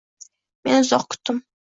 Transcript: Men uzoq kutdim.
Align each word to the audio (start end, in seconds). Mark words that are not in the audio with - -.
Men 0.67 0.77
uzoq 0.85 1.05
kutdim. 1.11 1.43